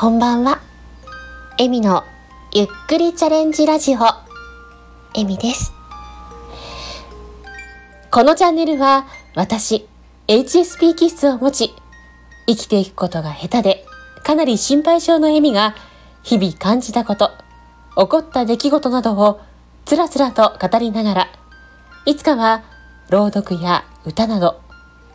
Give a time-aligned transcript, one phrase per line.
[0.00, 0.62] こんばんは。
[1.58, 2.04] エミの
[2.54, 3.98] ゆっくりチャレンジラジオ。
[5.14, 5.74] エミです。
[8.10, 9.86] このチャンネルは私、
[10.26, 11.74] HSP 気質を持ち、
[12.46, 13.84] 生きていくことが下手で、
[14.24, 15.74] かなり心配性のエミが、
[16.22, 17.32] 日々感じたこと、
[17.94, 19.38] 起こった出来事などを
[19.84, 21.28] つらつらと語りながら、
[22.06, 22.62] いつかは
[23.10, 24.62] 朗読や歌など、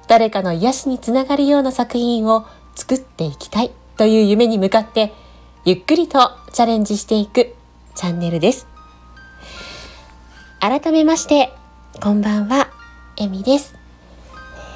[0.08, 2.46] 誰かの癒しにつながるような作品を
[2.76, 5.14] 作っていきたいという夢に向かって、
[5.64, 7.56] ゆっくりとチャレンジしていく
[7.96, 8.68] チャンネルです。
[10.60, 11.54] 改めまして、
[12.02, 12.70] こんばんは、
[13.18, 13.76] エミです。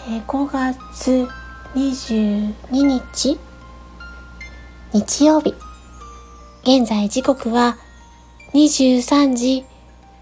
[0.08, 1.28] えー5月
[1.76, 3.38] 22日、
[4.94, 5.54] 日曜日。
[6.64, 7.78] 現在時刻は
[8.54, 9.66] 23時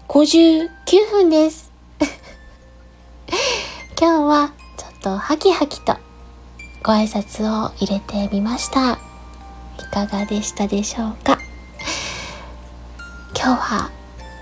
[0.08, 0.68] 59
[1.10, 1.70] 分です。
[4.00, 5.96] 今日はちょっとハキハキと
[6.82, 8.98] ご挨拶を入れてみました。
[9.78, 11.38] いかがでしたでしょうか？
[13.34, 13.90] 今日は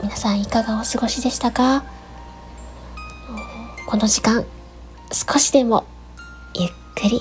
[0.02, 1.84] 皆さんいかがお過ごしでしたか？
[3.88, 4.44] この時間
[5.12, 5.84] 少しでも
[6.54, 7.20] ゆっくり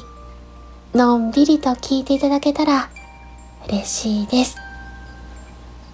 [0.94, 2.90] のんびりと聞いていただけたら
[3.68, 4.58] 嬉しいです。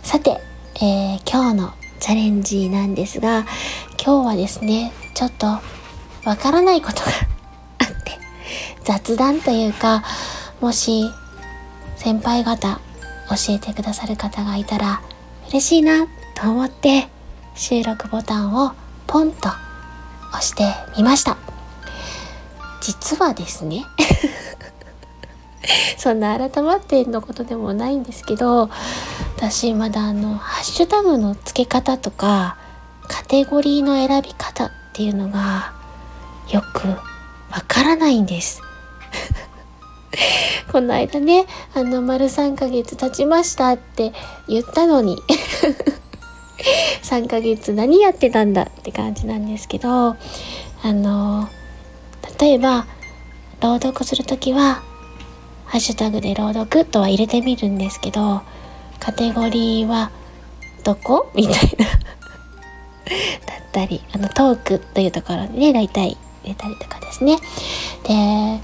[0.03, 0.41] さて、
[0.75, 3.45] えー今日のチャレンジなんですが
[4.03, 5.45] 今日はですねちょっと
[6.25, 7.05] わからないことが
[9.03, 10.03] 雑談というか
[10.59, 11.09] もし
[11.95, 12.79] 先輩方
[13.29, 15.01] 教えてくださる方がいたら
[15.49, 17.07] 嬉しいなと思って
[17.55, 18.73] 収録ボタンを
[19.07, 19.49] ポンと
[20.29, 20.63] 押して
[20.95, 21.37] みました。
[22.81, 23.85] 実はですね
[25.97, 28.71] そんな改まってのことでもないんですけど
[29.37, 32.57] 私まだあのハッシュタグの付け方とか
[33.07, 35.73] カテゴリーの選び方っていうのが
[36.49, 36.97] よくわ
[37.67, 38.61] からないんです。
[40.71, 44.13] この間ねあの丸3ヶ月経ちましたって
[44.47, 45.17] 言ったのに。
[47.03, 50.15] 3ヶ月何やってたんだって感じなんですけどあ
[50.83, 51.49] の
[52.39, 52.85] 例えば
[53.61, 54.83] 朗読する時は
[55.65, 58.43] ハッシュタグで朗読とは入れてみるんですけど
[58.99, 60.11] カテゴリーは
[60.83, 61.31] どこ？
[61.35, 61.85] みたいな。
[63.45, 67.37] だったりあのトークというところにね大体入れたりとかですね。
[68.03, 68.59] で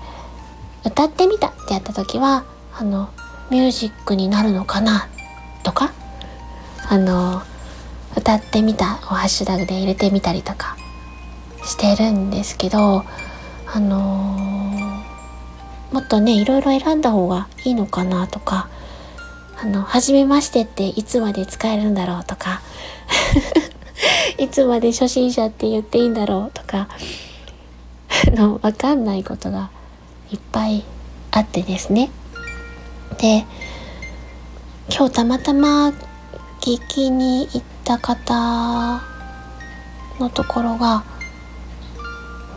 [0.97, 2.43] 歌ってみたってやった時は
[2.75, 3.09] あの
[3.51, 5.07] ミュージックになるのかな
[5.61, 5.93] とか
[6.89, 7.43] あの
[8.17, 10.75] 歌ってみたをハッシュタグで入れてみたりとか
[11.63, 13.05] してるんですけど
[13.67, 13.95] あの
[15.91, 18.67] もっとねいろいろ選んだ方がいいのかなとか
[19.61, 22.61] あの「初めまして」っていつまで使えるんだろうとか
[24.39, 26.87] いつまで初心者って言っていいんだろうとか
[28.29, 29.69] あの分かんないことが
[30.31, 30.83] いっぱい
[31.31, 32.09] あってですね。
[33.17, 33.45] で
[34.89, 35.89] 今日たまたま
[36.61, 39.01] 聞きに行った方
[40.19, 41.03] のところが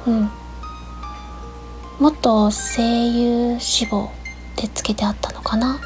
[0.06, 0.31] うん。
[1.98, 4.08] 元声優志望っ
[4.56, 5.78] てつけてあったのかな。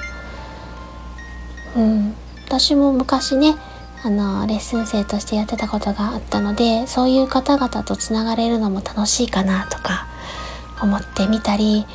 [1.76, 2.14] うん。
[2.46, 3.56] 私も昔ね
[4.04, 10.06] あのレッスン生としてやってたことがあったのでそういう方々とつながれるのも楽しいかなとか
[10.80, 11.86] 思ってみたり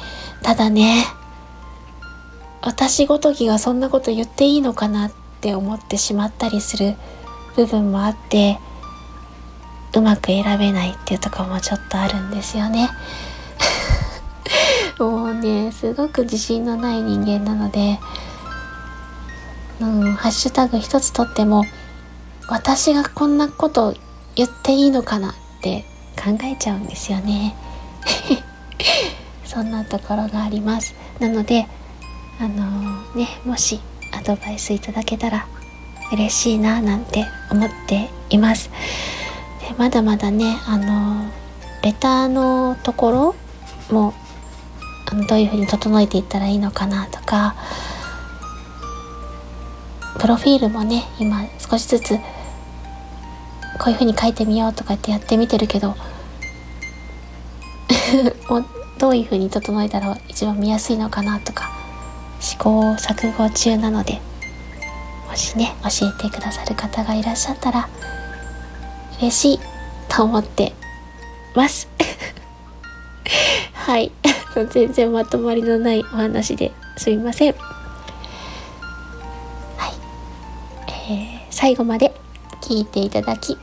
[0.41, 1.05] ただね
[2.61, 6.95] 私ごときがそんなこと言っていいのかなって思ってしまったりする
[7.55, 8.59] 部分もあって
[9.95, 12.89] うまく選べないっていうとこもちょっとあるんですよね。
[14.99, 17.99] もうねすごく自信のない人間なので、
[19.79, 21.65] うん、ハッシュタグ一つとっても
[22.47, 23.95] 私がこんなこと
[24.35, 25.85] 言っていいのかなって
[26.21, 27.55] 考えちゃうんですよね。
[29.45, 30.95] そんなところがあります。
[31.19, 31.67] なので
[32.39, 33.79] あのねもし
[34.11, 35.45] アドバイスいただけたら
[36.11, 38.69] 嬉しいななんて思っています。
[39.61, 41.29] でまだまだねあの
[41.83, 43.35] レターのところ
[43.91, 44.13] も
[45.11, 47.55] あのどういうふうに整えていったらいいのかなとか
[50.19, 52.17] プロフィールもね今少しずつ
[53.79, 55.95] こういうふうに書いてみようとかってやってみてるけど
[58.49, 58.65] もう
[58.99, 61.71] どういうふうに整えたら一番見やすいのかなとか
[62.39, 64.19] 試行錯誤中なので
[65.27, 67.89] もしね教えてくださる方がいらっしゃったら
[69.19, 69.59] 嬉しい
[70.07, 70.73] と思って
[71.55, 71.89] ます。
[73.73, 74.11] はい。
[74.71, 77.53] 全然まとまりのないお話ですみません。
[79.77, 79.93] はい、
[80.87, 82.13] えー最後まで
[82.61, 83.57] 聞いていただき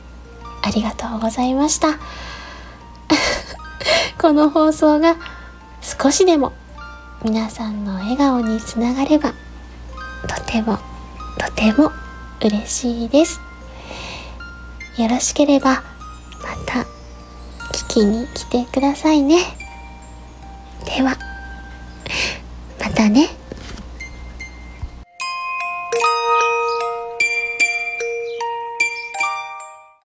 [0.61, 1.97] ありがとうございました。
[4.19, 5.15] この放送が
[5.81, 6.53] 少しでも
[7.23, 9.33] 皆さんの笑顔につながれば
[10.27, 10.79] とても
[11.37, 11.91] とても
[12.41, 13.39] 嬉しいです。
[14.97, 15.83] よろしければ
[16.41, 16.79] また
[17.77, 19.37] 聞きに来てくださいね。
[20.85, 21.15] では
[22.79, 23.36] またね。